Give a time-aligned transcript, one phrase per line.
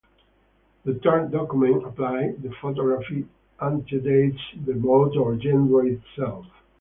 [0.83, 3.27] The term "document" applied to photography
[3.61, 6.47] antedates the mode or genre itself.